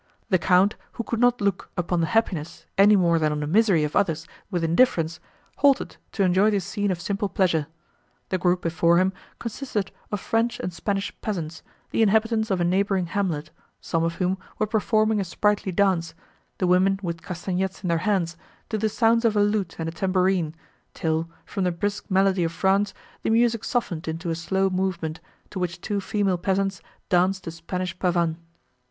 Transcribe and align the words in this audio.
The 0.31 0.39
Count, 0.39 0.75
who 0.93 1.03
could 1.03 1.19
not 1.19 1.41
look 1.41 1.69
upon 1.77 1.99
the 2.01 2.07
happiness, 2.07 2.65
any 2.75 2.95
more 2.95 3.19
than 3.19 3.31
on 3.31 3.39
the 3.39 3.45
misery 3.45 3.83
of 3.83 3.95
others, 3.95 4.27
with 4.49 4.63
indifference, 4.63 5.19
halted 5.57 5.97
to 6.13 6.23
enjoy 6.23 6.49
this 6.49 6.65
scene 6.65 6.89
of 6.89 6.99
simple 6.99 7.29
pleasure. 7.29 7.67
The 8.29 8.39
group 8.39 8.63
before 8.63 8.97
him 8.97 9.13
consisted 9.37 9.91
of 10.11 10.19
French 10.19 10.59
and 10.59 10.73
Spanish 10.73 11.13
peasants, 11.21 11.61
the 11.91 12.01
inhabitants 12.01 12.49
of 12.49 12.59
a 12.59 12.63
neighbouring 12.63 13.05
hamlet, 13.13 13.51
some 13.79 14.03
of 14.03 14.15
whom 14.15 14.39
were 14.57 14.65
performing 14.65 15.19
a 15.19 15.23
sprightly 15.23 15.71
dance, 15.71 16.15
the 16.57 16.65
women 16.65 16.99
with 17.03 17.21
castanets 17.21 17.83
in 17.83 17.87
their 17.87 17.99
hands, 17.99 18.35
to 18.69 18.79
the 18.79 18.89
sounds 18.89 19.23
of 19.23 19.35
a 19.35 19.43
lute 19.43 19.75
and 19.77 19.87
a 19.87 19.91
tamborine, 19.91 20.55
till, 20.95 21.29
from 21.45 21.63
the 21.63 21.71
brisk 21.71 22.09
melody 22.09 22.43
of 22.43 22.51
France, 22.51 22.95
the 23.21 23.29
music 23.29 23.63
softened 23.63 24.07
into 24.07 24.31
a 24.31 24.35
slow 24.35 24.67
movement, 24.67 25.19
to 25.51 25.59
which 25.59 25.79
two 25.79 26.01
female 26.01 26.39
peasants 26.39 26.81
danced 27.09 27.45
a 27.45 27.51
Spanish 27.51 27.95
Pavan. 27.99 28.37